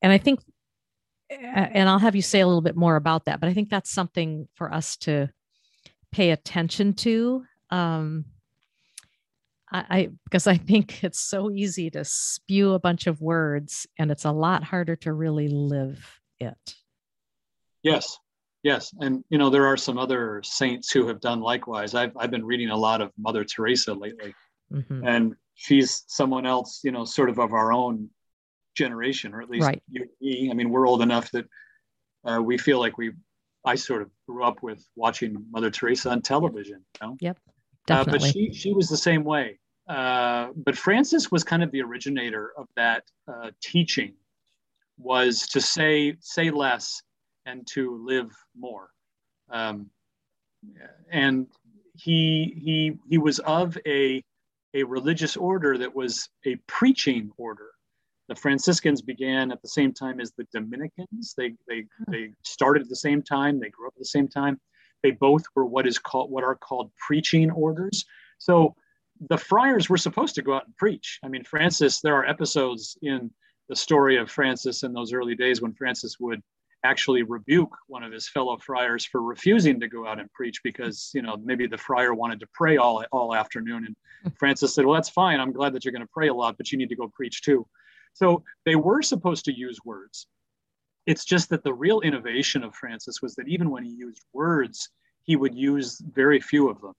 [0.02, 0.40] And I think,
[1.30, 3.90] and I'll have you say a little bit more about that, but I think that's
[3.90, 5.28] something for us to
[6.12, 7.44] pay attention to.
[7.70, 8.24] Um,
[9.70, 14.10] I, I because I think it's so easy to spew a bunch of words, and
[14.10, 16.74] it's a lot harder to really live it.
[17.82, 18.18] Yes,
[18.62, 21.94] yes, and you know there are some other saints who have done likewise.
[21.94, 24.34] I've I've been reading a lot of Mother Teresa lately,
[24.72, 25.06] mm-hmm.
[25.06, 28.08] and she's someone else, you know, sort of of our own
[28.78, 29.82] generation, or at least right.
[29.90, 30.50] you me.
[30.50, 31.46] I mean, we're old enough that
[32.24, 33.12] uh, we feel like we.
[33.64, 36.84] I sort of grew up with watching Mother Teresa on television.
[37.02, 37.16] You know?
[37.20, 37.38] Yep,
[37.86, 38.18] definitely.
[38.18, 39.58] Uh, but she she was the same way.
[39.88, 44.14] Uh, but Francis was kind of the originator of that uh, teaching,
[44.96, 47.02] was to say say less
[47.44, 48.90] and to live more.
[49.50, 49.90] Um,
[51.10, 51.46] and
[51.94, 54.22] he he he was of a
[54.74, 57.70] a religious order that was a preaching order
[58.28, 61.34] the Franciscans began at the same time as the Dominicans.
[61.36, 64.60] They, they, they started at the same time, they grew up at the same time.
[65.02, 68.04] They both were what is called what are called preaching orders.
[68.38, 68.74] So
[69.28, 71.18] the friars were supposed to go out and preach.
[71.22, 73.30] I mean, Francis, there are episodes in
[73.68, 76.42] the story of Francis in those early days when Francis would
[76.84, 81.10] actually rebuke one of his fellow friars for refusing to go out and preach because
[81.12, 84.28] you know maybe the friar wanted to pray all all afternoon and hmm.
[84.38, 86.70] Francis said well that's fine I'm glad that you're going to pray a lot but
[86.70, 87.66] you need to go preach too
[88.18, 90.26] so they were supposed to use words.
[91.06, 94.90] It's just that the real innovation of Francis was that even when he used words,
[95.22, 96.94] he would use very few of them.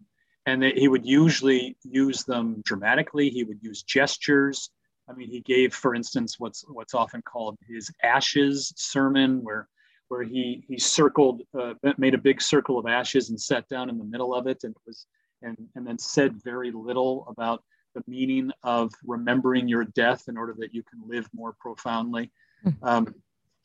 [0.46, 3.30] And they, he would usually use them dramatically.
[3.30, 4.70] He would use gestures.
[5.10, 9.68] I mean, he gave, for instance, what's what's often called his ashes sermon, where
[10.08, 13.98] where he he circled, uh, made a big circle of ashes and sat down in
[13.98, 15.06] the middle of it, and it was
[15.42, 17.62] and and then said very little about
[18.06, 22.32] the meaning of remembering your death in order that you can live more profoundly.
[22.64, 22.70] Hmm.
[22.82, 23.16] Um,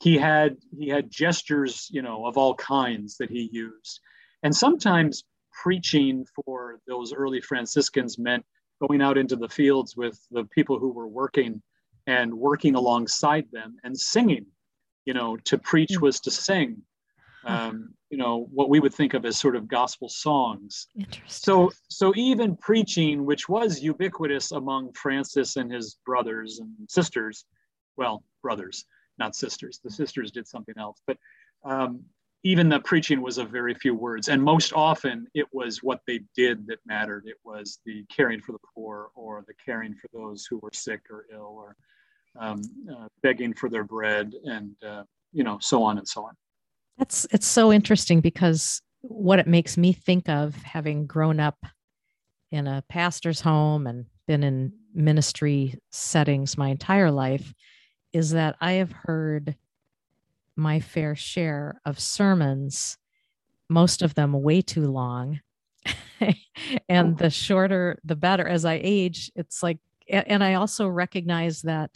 [0.01, 3.99] he had he had gestures, you know, of all kinds that he used,
[4.43, 8.45] and sometimes preaching for those early Franciscans meant
[8.81, 11.61] going out into the fields with the people who were working
[12.07, 14.45] and working alongside them and singing.
[15.05, 16.01] You know, to preach hmm.
[16.03, 16.81] was to sing.
[17.45, 20.87] Um, you know what we would think of as sort of gospel songs.
[21.27, 27.45] So so even preaching which was ubiquitous among francis and his brothers and sisters
[27.97, 28.85] well brothers
[29.17, 31.17] not sisters the sisters did something else but
[31.65, 32.05] um,
[32.45, 34.29] even the preaching was of very few words.
[34.29, 37.23] And most often it was what they did that mattered.
[37.25, 41.01] It was the caring for the poor or the caring for those who were sick
[41.09, 41.75] or ill or
[42.39, 45.03] um, uh, begging for their bread and uh,
[45.33, 46.33] you know so on and so on
[46.97, 51.57] that's it's so interesting because what it makes me think of having grown up
[52.51, 57.53] in a pastor's home and been in ministry settings my entire life
[58.13, 59.55] is that I have heard
[60.55, 62.97] my fair share of sermons,
[63.69, 65.41] most of them way too long.
[66.89, 68.47] and the shorter, the better.
[68.47, 71.91] As I age, it's like, and I also recognize that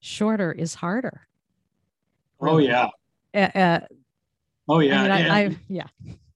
[0.00, 1.28] shorter is harder.
[2.40, 2.88] Oh, yeah.
[3.32, 3.80] Uh,
[4.68, 5.86] Oh yeah, I mean, I, I, yeah.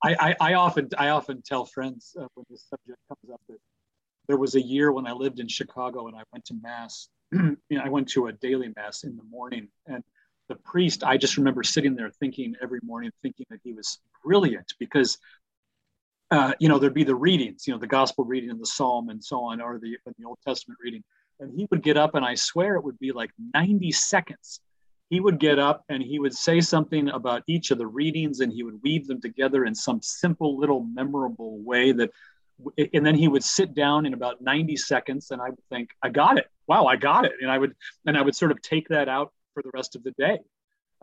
[0.03, 3.59] I, I, I, often I often tell friends uh, when this subject comes up that
[4.29, 7.09] there was a year when I lived in Chicago and I went to mass.
[7.33, 10.03] you know, I went to a daily mass in the morning, and
[10.49, 11.05] the priest.
[11.05, 15.19] I just remember sitting there thinking every morning, thinking that he was brilliant because.
[16.33, 19.11] Uh, you know, there'd be the readings, you know, the gospel reading and the psalm
[19.11, 21.01] and so on, or the, the Old Testament reading.
[21.39, 24.61] And he would get up, and I swear it would be like 90 seconds
[25.09, 28.53] he would get up and he would say something about each of the readings and
[28.53, 32.11] he would weave them together in some simple little memorable way that
[32.95, 36.09] and then he would sit down in about 90 seconds and i would think i
[36.09, 36.47] got it.
[36.67, 37.33] Wow i got it.
[37.41, 37.75] And i would
[38.07, 40.39] and i would sort of take that out for the rest of the day.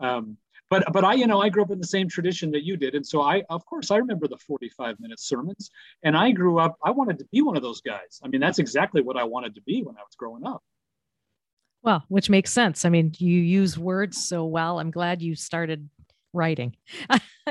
[0.00, 0.36] Um,
[0.68, 2.94] but but i you know i grew up in the same tradition that you did.
[2.94, 5.70] And so i of course i remember the 45 minute sermons.
[6.02, 8.20] And i grew up i wanted to be one of those guys.
[8.22, 10.62] I mean that's exactly what i wanted to be when i was growing up
[11.84, 12.84] well, which makes sense.
[12.84, 14.80] I mean, you use words so well.
[14.80, 15.88] I'm glad you started
[16.32, 16.74] writing.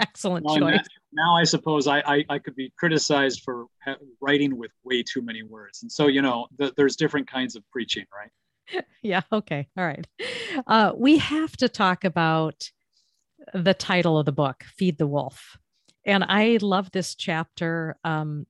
[0.00, 0.86] Excellent well, choice.
[1.12, 3.66] Now, I suppose I, I, I, could be criticized for
[4.20, 5.82] writing with way too many words.
[5.82, 8.84] And so, you know, the, there's different kinds of preaching, right?
[9.02, 9.22] yeah.
[9.30, 9.68] Okay.
[9.76, 10.06] All right.
[10.66, 12.70] Uh, we have to talk about
[13.54, 15.58] the title of the book, Feed the Wolf.
[16.04, 17.96] And I love this chapter.
[18.04, 18.46] Um,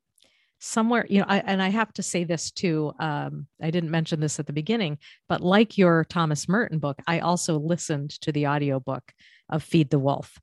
[0.66, 2.92] somewhere, you know, I, and I have to say this too.
[2.98, 4.98] Um, I didn't mention this at the beginning,
[5.28, 9.12] but like your Thomas Merton book, I also listened to the audiobook
[9.48, 10.38] of Feed the Wolf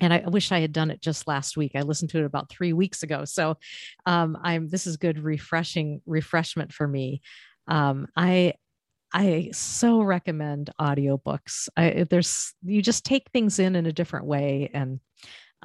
[0.00, 1.72] and I wish I had done it just last week.
[1.74, 3.56] I listened to it about three weeks ago, so
[4.04, 4.68] um, I'm.
[4.68, 7.22] This is good, refreshing refreshment for me.
[7.66, 8.54] Um, I
[9.12, 11.68] I so recommend audiobooks.
[11.76, 15.00] I, there's you just take things in in a different way, and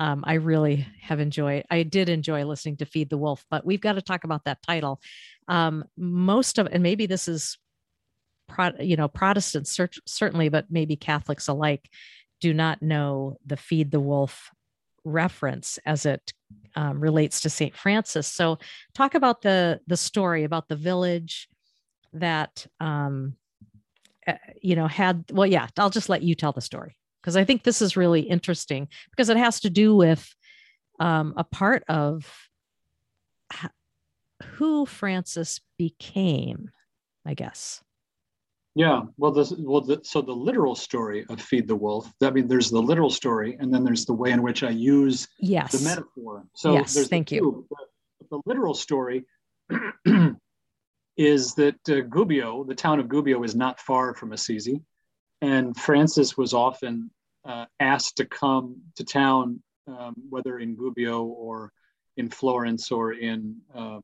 [0.02, 1.64] um, I really have enjoyed.
[1.70, 4.64] I did enjoy listening to Feed the Wolf, but we've got to talk about that
[4.64, 5.00] title.
[5.48, 7.60] Um, most of, and maybe this is,
[8.50, 11.88] pro, you know, Protestants certainly, but maybe Catholics alike
[12.40, 14.50] do not know the feed the wolf
[15.04, 16.34] reference as it
[16.76, 17.76] um, relates to St.
[17.76, 18.26] Francis.
[18.26, 18.58] So,
[18.96, 21.48] talk about the the story about the village
[22.14, 23.36] that um,
[24.26, 24.34] uh,
[24.64, 25.26] you know had.
[25.32, 28.22] Well, yeah, I'll just let you tell the story because I think this is really
[28.22, 30.36] interesting because it has to do with
[31.00, 32.50] um, a part of
[34.44, 36.72] who Francis became,
[37.26, 37.84] I guess.
[38.74, 42.10] Yeah, well, the, well, the, so the literal story of feed the wolf.
[42.22, 45.28] I mean, there's the literal story, and then there's the way in which I use
[45.40, 45.74] yes.
[45.74, 46.46] the metaphor.
[46.56, 47.66] So yes, there's thank you.
[47.70, 49.26] The, the, literal story
[51.18, 54.82] is that uh, Gubbio, the town of Gubbio, is not far from Assisi,
[55.42, 57.10] and Francis was often
[57.46, 61.72] uh, asked to come to town, um, whether in Gubbio or
[62.18, 64.00] in Florence or in uh,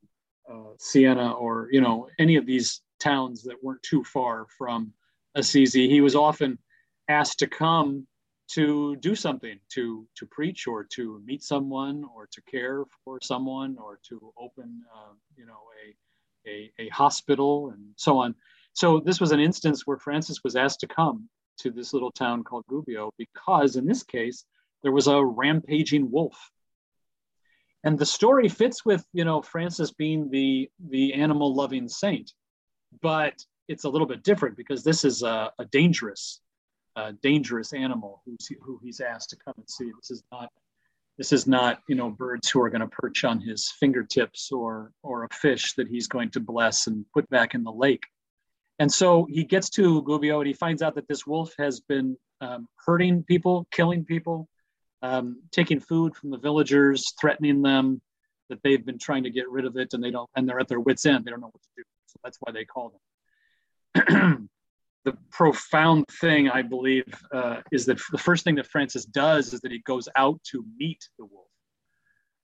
[0.50, 4.94] uh Siena or you know any of these towns that weren't too far from
[5.36, 5.88] Assisi.
[5.88, 6.58] He was often
[7.08, 8.08] asked to come
[8.50, 13.78] to do something, to to preach or to meet someone or to care for someone
[13.78, 18.34] or to open, uh, you know, a, a, a hospital and so on.
[18.78, 22.44] So this was an instance where Francis was asked to come to this little town
[22.44, 24.46] called Gubbio because in this case
[24.84, 26.52] there was a rampaging wolf
[27.84, 32.32] and the story fits with you know francis being the the animal loving saint
[33.02, 33.34] but
[33.68, 36.42] it's a little bit different because this is a, a dangerous,
[37.22, 39.92] dangerous animal who's, who he's asked to come and see.
[40.02, 40.50] This is not,
[41.18, 44.92] this is not, you know, birds who are going to perch on his fingertips or
[45.04, 48.06] or a fish that he's going to bless and put back in the lake.
[48.80, 52.16] And so he gets to Gubbio and he finds out that this wolf has been
[52.42, 54.48] um, hurting people, killing people,
[55.02, 58.02] um, taking food from the villagers, threatening them
[58.50, 60.68] that they've been trying to get rid of it and they don't, and they're at
[60.68, 61.26] their wits' end.
[61.26, 61.84] They don't know what to do.
[62.06, 62.94] So that's why they call
[63.96, 64.50] them.
[65.06, 69.62] the profound thing, I believe, uh, is that the first thing that Francis does is
[69.62, 71.48] that he goes out to meet the wolf.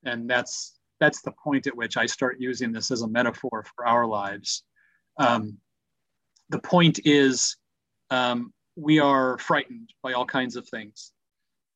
[0.03, 3.85] And that's that's the point at which I start using this as a metaphor for
[3.85, 4.63] our lives.
[5.17, 5.57] Um,
[6.49, 7.57] the point is,
[8.09, 11.11] um, we are frightened by all kinds of things.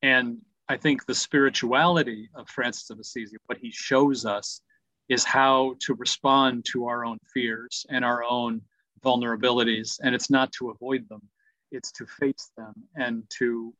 [0.02, 4.60] And I think the spirituality of Francis of Assisi, what he shows us,
[5.08, 8.60] is how to respond to our own fears and our own
[9.04, 11.22] vulnerabilities and it's not to avoid them
[11.70, 13.72] it's to face them and to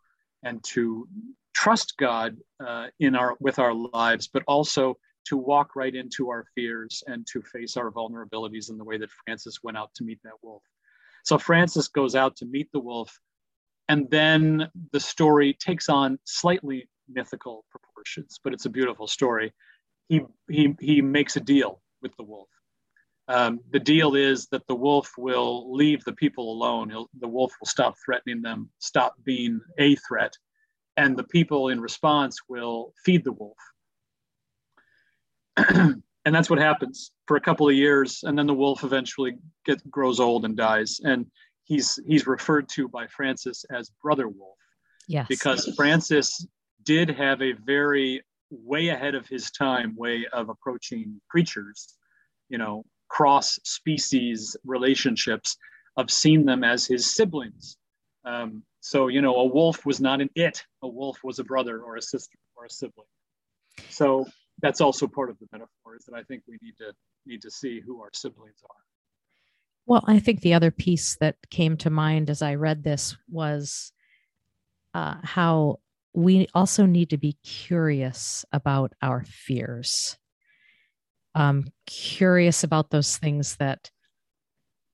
[0.44, 1.08] and to
[1.54, 6.44] trust god uh, in our with our lives but also to walk right into our
[6.54, 10.20] fears and to face our vulnerabilities in the way that francis went out to meet
[10.22, 10.62] that wolf
[11.24, 13.18] so francis goes out to meet the wolf
[13.88, 19.52] and then the story takes on slightly mythical proportions but it's a beautiful story
[20.08, 22.48] he he he makes a deal with the wolf.
[23.28, 26.88] Um, the deal is that the wolf will leave the people alone.
[26.88, 30.32] He'll, the wolf will stop threatening them, stop being a threat,
[30.96, 33.58] and the people in response will feed the wolf.
[36.28, 39.82] and that's what happens for a couple of years, and then the wolf eventually gets
[39.84, 41.00] grows old and dies.
[41.02, 41.24] And
[41.64, 44.58] he's he's referred to by Francis as Brother Wolf,
[45.06, 46.46] yes, because Francis
[46.84, 51.94] did have a very way ahead of his time way of approaching creatures,
[52.50, 55.56] you know, cross species relationships
[55.96, 57.78] of seeing them as his siblings.
[58.26, 61.80] Um, so, you know, a wolf was not an it, a wolf was a brother
[61.80, 63.06] or a sister or a sibling.
[63.88, 64.26] So
[64.60, 66.92] that's also part of the metaphor is that I think we need to
[67.26, 68.76] need to see who our siblings are.
[69.86, 73.92] Well, I think the other piece that came to mind as I read this was
[74.94, 75.80] uh, how
[76.14, 80.18] we also need to be curious about our fears
[81.38, 83.90] um, curious about those things that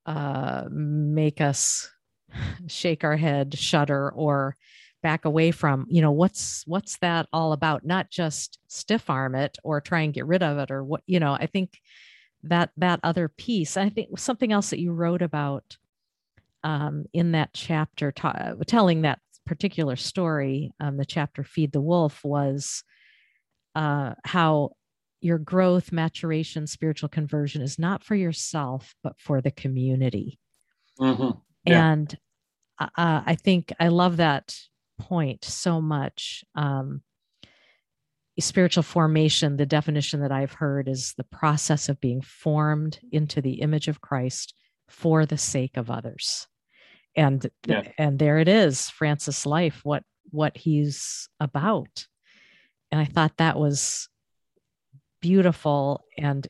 [0.07, 1.91] uh, make us
[2.67, 4.57] shake our head shudder or
[5.05, 9.59] back away from you know what's what's that all about not just stiff arm it
[9.63, 11.79] or try and get rid of it or what you know i think
[12.43, 15.77] that that other piece i think something else that you wrote about
[16.63, 22.25] um, in that chapter ta- telling that particular story um, the chapter feed the wolf
[22.25, 22.83] was
[23.75, 24.71] uh, how
[25.21, 30.39] your growth maturation spiritual conversion is not for yourself but for the community
[30.99, 31.39] mm-hmm.
[31.67, 31.93] yeah.
[31.93, 32.17] and
[32.79, 34.57] uh, i think i love that
[34.99, 36.45] point so much.
[36.55, 37.03] Um,
[38.41, 43.61] spiritual formation, the definition that I've heard is the process of being formed into the
[43.61, 44.55] image of Christ
[44.89, 46.49] for the sake of others.
[47.17, 47.83] And yeah.
[47.97, 52.07] and there it is, Francis' life, what what he's about.
[52.91, 54.09] And I thought that was
[55.21, 56.47] beautiful and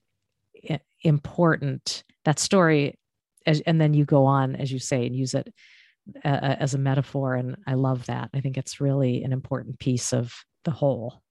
[1.03, 2.03] important.
[2.25, 2.99] That story,
[3.45, 5.53] and then you go on, as you say, and use it
[6.23, 8.31] as a metaphor and i love that.
[8.35, 10.35] I think it's really an important piece of
[10.65, 11.23] the whole.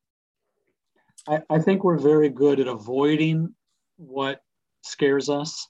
[1.27, 3.55] I, I think we're very good at avoiding
[3.97, 4.41] what
[4.83, 5.67] scares us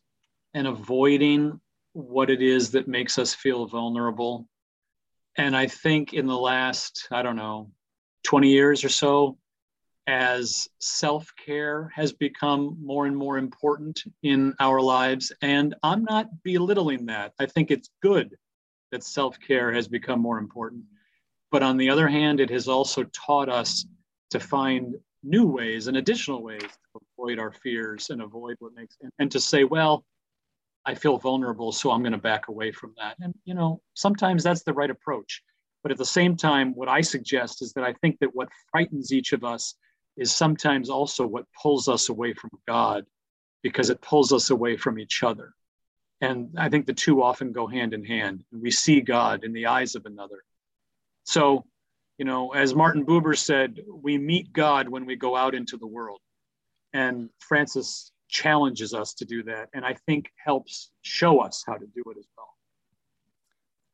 [0.53, 1.59] and avoiding
[1.93, 4.47] what it is that makes us feel vulnerable.
[5.37, 7.71] And i think in the last i don't know
[8.23, 9.37] 20 years or so
[10.05, 17.05] as self-care has become more and more important in our lives and i'm not belittling
[17.05, 17.33] that.
[17.39, 18.35] I think it's good
[18.93, 20.83] that self care has become more important.
[21.51, 23.85] But on the other hand, it has also taught us
[24.29, 28.97] to find new ways and additional ways to avoid our fears and avoid what makes
[29.01, 30.05] and, and to say, well,
[30.85, 33.15] I feel vulnerable, so I'm going to back away from that.
[33.19, 35.41] And you know, sometimes that's the right approach.
[35.81, 39.11] But at the same time, what I suggest is that I think that what frightens
[39.11, 39.75] each of us
[40.17, 43.05] is sometimes also what pulls us away from God
[43.63, 45.53] because it pulls us away from each other.
[46.21, 48.43] And I think the two often go hand in hand.
[48.51, 50.43] We see God in the eyes of another.
[51.25, 51.65] So,
[52.17, 55.87] you know, as Martin Buber said, we meet God when we go out into the
[55.87, 56.19] world.
[56.93, 59.69] And Francis challenges us to do that.
[59.73, 62.49] And I think helps show us how to do it as well.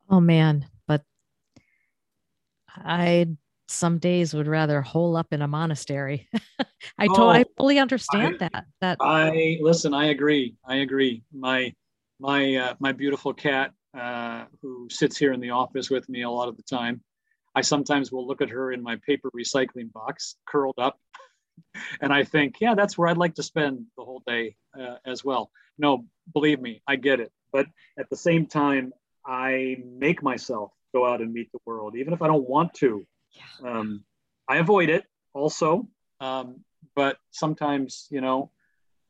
[0.08, 0.66] Oh, man.
[0.86, 1.02] But
[2.68, 3.26] I
[3.70, 6.28] some days would rather hole up in a monastery.
[6.98, 8.64] I, oh, I fully understand I, that.
[8.80, 9.94] That I listen.
[9.94, 10.56] I agree.
[10.66, 11.22] I agree.
[11.32, 11.72] My
[12.20, 16.30] my uh, my beautiful cat uh, who sits here in the office with me a
[16.30, 17.00] lot of the time.
[17.54, 21.00] I sometimes will look at her in my paper recycling box, curled up,
[22.00, 25.24] and I think, yeah, that's where I'd like to spend the whole day uh, as
[25.24, 25.50] well.
[25.78, 27.32] No, believe me, I get it.
[27.52, 27.66] But
[27.98, 28.92] at the same time,
[29.26, 33.06] I make myself go out and meet the world, even if I don't want to.
[33.64, 34.04] Um,
[34.48, 35.88] I avoid it also,
[36.20, 36.60] um,
[36.94, 38.50] but sometimes, you know,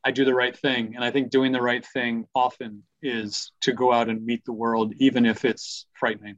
[0.05, 0.95] I do the right thing.
[0.95, 4.53] And I think doing the right thing often is to go out and meet the
[4.53, 6.37] world, even if it's frightening.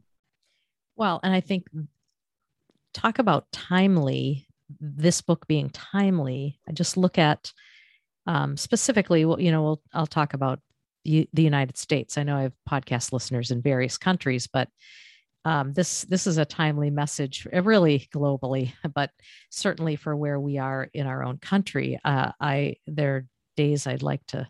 [0.96, 1.66] Well, and I think
[2.92, 4.46] talk about timely,
[4.80, 6.58] this book being timely.
[6.68, 7.52] I just look at
[8.26, 10.60] um, specifically, you know, we'll, I'll talk about
[11.04, 12.18] the, the United States.
[12.18, 14.68] I know I have podcast listeners in various countries, but
[15.44, 19.10] um, this this is a timely message, uh, really globally, but
[19.50, 21.98] certainly for where we are in our own country.
[22.04, 24.48] Uh, I there days I'd like to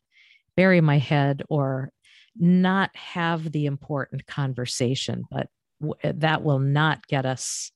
[0.56, 1.90] bury my head or
[2.36, 5.48] not have the important conversation, but
[5.80, 7.70] w- eh, that will not get us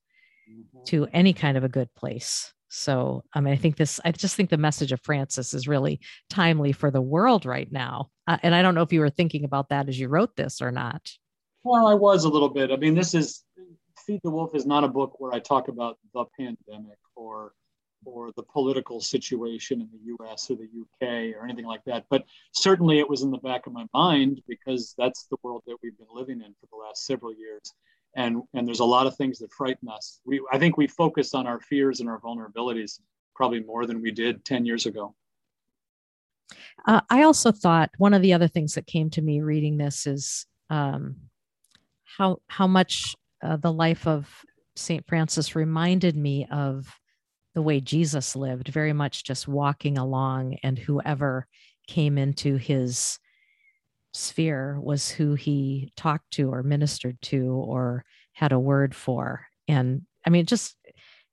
[0.51, 0.85] mm-hmm.
[0.87, 2.53] to any kind of a good place.
[2.69, 6.01] So, I mean, I think this, I just think the message of Francis is really
[6.29, 8.11] timely for the world right now.
[8.27, 10.61] Uh, and I don't know if you were thinking about that as you wrote this
[10.61, 11.11] or not.
[11.63, 12.71] Well, I was a little bit.
[12.71, 13.45] I mean, this is
[14.07, 17.53] Feed the Wolf is not a book where I talk about the pandemic or
[18.07, 22.05] or the political situation in the US or the UK or anything like that.
[22.09, 25.77] But certainly it was in the back of my mind because that's the world that
[25.83, 27.75] we've been living in for the last several years.
[28.15, 30.21] And, and there's a lot of things that frighten us.
[30.25, 33.01] We, I think we focus on our fears and our vulnerabilities
[33.35, 35.15] probably more than we did 10 years ago.
[36.87, 40.07] Uh, I also thought one of the other things that came to me reading this
[40.07, 41.17] is um,
[42.05, 44.29] how how much uh, the life of
[44.77, 46.99] Saint Francis reminded me of
[47.57, 51.47] the way Jesus lived, very much just walking along, and whoever
[51.87, 53.19] came into his
[54.13, 58.05] sphere was who he talked to or ministered to or
[58.35, 59.47] had a word for.
[59.67, 60.77] And I mean, just,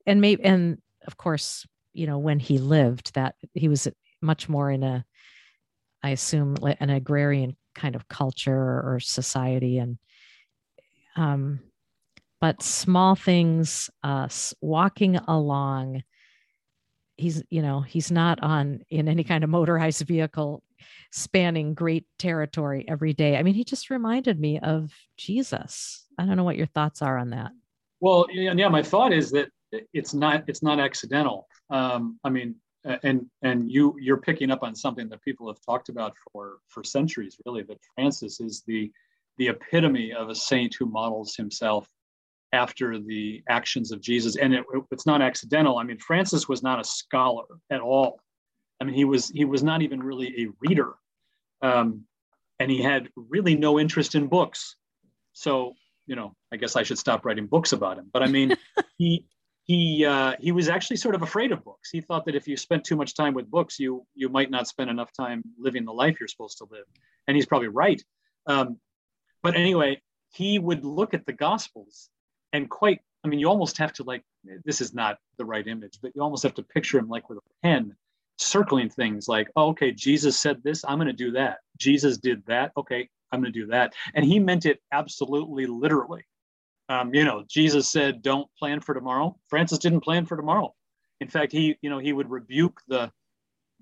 [0.05, 3.89] and maybe, and of course, you know, when he lived, that he was
[4.21, 5.03] much more in a,
[6.03, 9.77] I assume, an agrarian kind of culture or society.
[9.77, 9.97] And,
[11.17, 11.59] um,
[12.39, 14.29] but small things, uh,
[14.61, 16.03] walking along,
[17.17, 20.63] he's you know he's not on in any kind of motorized vehicle
[21.11, 26.37] spanning great territory every day i mean he just reminded me of jesus i don't
[26.37, 27.51] know what your thoughts are on that
[28.01, 29.49] Well, yeah, my thought is that
[29.93, 31.47] it's not it's not accidental.
[31.69, 35.89] Um, I mean, and and you you're picking up on something that people have talked
[35.89, 37.63] about for for centuries, really.
[37.63, 38.91] That Francis is the
[39.37, 41.87] the epitome of a saint who models himself
[42.53, 45.77] after the actions of Jesus, and it, it's not accidental.
[45.77, 48.21] I mean, Francis was not a scholar at all.
[48.79, 50.93] I mean, he was he was not even really a reader,
[51.61, 52.03] um,
[52.59, 54.75] and he had really no interest in books.
[55.33, 55.73] So
[56.05, 58.09] you know, I guess I should stop writing books about him.
[58.13, 58.55] But I mean,
[58.97, 59.25] he
[59.63, 61.89] he uh, he was actually sort of afraid of books.
[61.89, 64.67] He thought that if you spent too much time with books, you you might not
[64.67, 66.85] spend enough time living the life you're supposed to live.
[67.27, 68.01] And he's probably right.
[68.45, 68.77] Um,
[69.41, 72.09] but anyway, he would look at the Gospels
[72.53, 73.01] and quite.
[73.25, 74.23] I mean, you almost have to like.
[74.65, 77.39] This is not the right image, but you almost have to picture him like with
[77.39, 77.95] a pen,
[78.37, 81.57] circling things like, oh, okay, Jesus said this, I'm going to do that.
[81.77, 82.71] Jesus did that.
[82.77, 83.93] Okay, I'm going to do that.
[84.13, 86.23] And he meant it absolutely literally.
[86.89, 90.73] Um, you know, Jesus said, "Don't plan for tomorrow." Francis didn't plan for tomorrow.
[91.21, 93.11] In fact, he, you know, he would rebuke the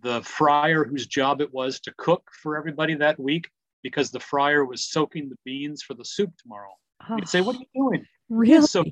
[0.04, 3.50] the friar whose job it was to cook for everybody that week
[3.84, 6.72] because the friar was soaking the beans for the soup tomorrow.
[7.10, 8.06] Oh, He'd say, "What are you doing?
[8.32, 8.66] Really?
[8.66, 8.92] So you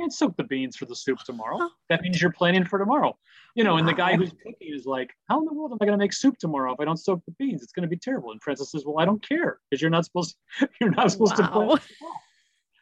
[0.00, 1.58] can't soak the beans for the soup tomorrow.
[1.88, 3.16] That means you're planning for tomorrow."
[3.54, 5.86] You know, and the guy who's cooking is like, "How in the world am I
[5.86, 7.62] going to make soup tomorrow if I don't soak the beans?
[7.62, 10.04] It's going to be terrible." And Francis says, "Well, I don't care because you're not
[10.04, 11.46] supposed to, you're not supposed wow.
[11.46, 11.80] to plan."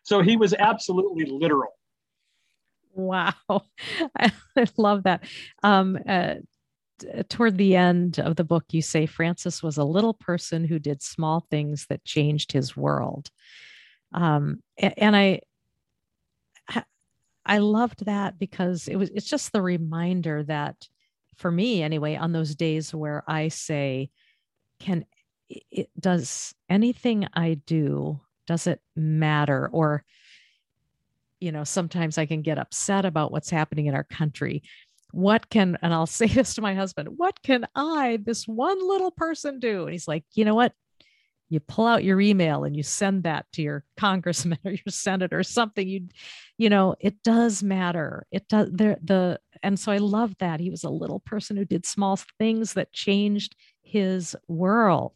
[0.02, 1.72] So he was absolutely literal.
[2.92, 3.32] Wow.
[4.18, 4.32] I
[4.76, 5.24] love that.
[5.62, 6.34] Um, uh,
[7.28, 11.02] toward the end of the book, you say Francis was a little person who did
[11.02, 13.30] small things that changed his world.
[14.12, 15.40] Um, and I,
[17.46, 20.88] I loved that because it was, it's just the reminder that
[21.36, 24.10] for me anyway, on those days where I say,
[24.78, 25.04] can
[25.48, 29.68] it does anything I do does it matter?
[29.72, 30.04] Or
[31.40, 34.62] you know sometimes i can get upset about what's happening in our country.
[35.12, 39.10] What can and i'll say this to my husband what can i this one little
[39.10, 39.84] person do?
[39.84, 40.72] And he's like you know what
[41.48, 45.38] you pull out your email and you send that to your congressman or your senator
[45.38, 46.08] or something you
[46.58, 50.70] you know it does matter it does there the and so i love that he
[50.70, 55.14] was a little person who did small things that changed his world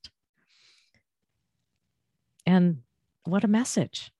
[2.49, 2.79] and
[3.24, 4.11] what a message.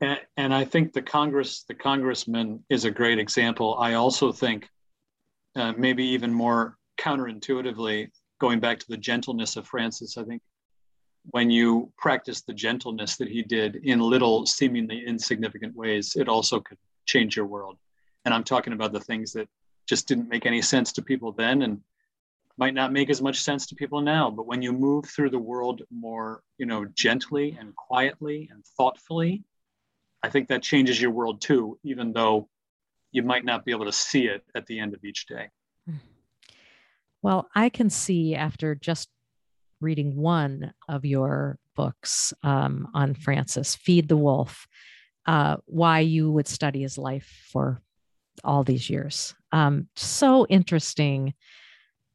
[0.00, 3.76] And, and I think the Congress, the congressman is a great example.
[3.80, 4.68] I also think
[5.56, 10.42] uh, maybe even more counterintuitively, going back to the gentleness of Francis, I think
[11.30, 16.60] when you practice the gentleness that he did in little seemingly insignificant ways, it also
[16.60, 17.76] could change your world.
[18.24, 19.48] And I'm talking about the things that
[19.86, 21.80] just didn't make any sense to people then and
[22.58, 24.30] might not make as much sense to people now.
[24.30, 29.44] But when you move through the world more you know gently and quietly and thoughtfully
[30.22, 32.48] i think that changes your world too even though
[33.12, 35.48] you might not be able to see it at the end of each day.
[35.88, 35.96] Hmm.
[37.22, 39.08] Well i can see after just
[39.80, 44.66] reading one of your books um, on francis feed the wolf
[45.26, 47.82] uh, why you would study his life for
[48.44, 49.34] all these years.
[49.52, 51.34] Um, so interesting.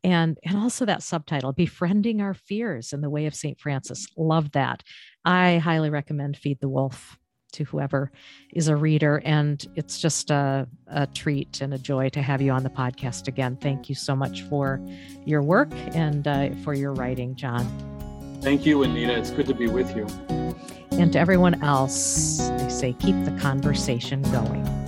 [0.03, 4.07] And and also that subtitle befriending our fears in the way of st francis.
[4.17, 4.81] Love that.
[5.23, 7.17] I highly recommend feed the wolf
[7.51, 8.11] to whoever
[8.53, 12.51] is a reader and it's just a, a treat and a joy to have you
[12.51, 13.57] on the podcast again.
[13.57, 14.79] Thank you so much for
[15.25, 17.65] your work and uh, for your writing Jon.
[18.41, 19.17] Thank you anita.
[19.17, 20.07] It's good to be with you.
[20.91, 24.80] And to everyone else they say keep the conversation going